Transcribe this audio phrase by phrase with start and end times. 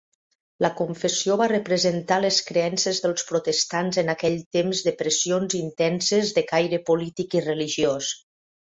[0.65, 6.49] La confessió va representar les creences dels protestants en aquell temps de pressions intenses de
[6.57, 8.15] caire polític i religiós.